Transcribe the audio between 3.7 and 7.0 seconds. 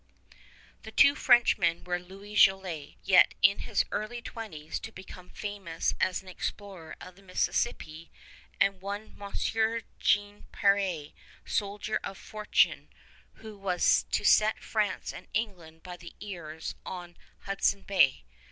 early twenties, to become famous as an explorer